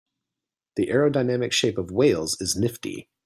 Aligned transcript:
The 0.77 0.87
aerodynamic 0.87 1.51
shape 1.51 1.77
of 1.77 1.91
whales 1.91 2.35
is 2.41 2.55
nifty. 2.55 3.07